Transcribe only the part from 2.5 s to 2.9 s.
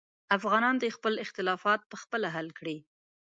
کړي.